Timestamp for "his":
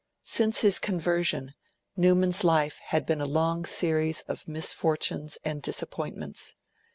0.61-0.79